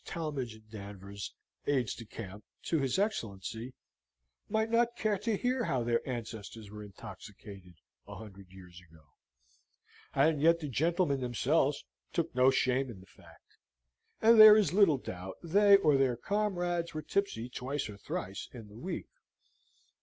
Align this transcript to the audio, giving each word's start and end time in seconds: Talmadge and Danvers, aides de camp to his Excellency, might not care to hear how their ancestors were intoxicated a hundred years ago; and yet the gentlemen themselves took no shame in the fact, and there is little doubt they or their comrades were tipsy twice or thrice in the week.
Talmadge 0.03 0.55
and 0.55 0.67
Danvers, 0.67 1.35
aides 1.67 1.93
de 1.93 2.05
camp 2.07 2.43
to 2.63 2.79
his 2.79 2.97
Excellency, 2.97 3.75
might 4.49 4.71
not 4.71 4.95
care 4.97 5.19
to 5.19 5.37
hear 5.37 5.65
how 5.65 5.83
their 5.83 6.01
ancestors 6.09 6.71
were 6.71 6.81
intoxicated 6.83 7.75
a 8.07 8.15
hundred 8.15 8.49
years 8.51 8.81
ago; 8.89 9.03
and 10.15 10.41
yet 10.41 10.59
the 10.59 10.67
gentlemen 10.69 11.21
themselves 11.21 11.85
took 12.13 12.33
no 12.33 12.49
shame 12.49 12.89
in 12.89 12.99
the 12.99 13.05
fact, 13.05 13.57
and 14.19 14.39
there 14.41 14.57
is 14.57 14.73
little 14.73 14.97
doubt 14.97 15.37
they 15.43 15.75
or 15.77 15.97
their 15.97 16.17
comrades 16.17 16.95
were 16.95 17.03
tipsy 17.03 17.47
twice 17.47 17.87
or 17.87 17.95
thrice 17.99 18.49
in 18.51 18.69
the 18.69 18.77
week. 18.79 19.05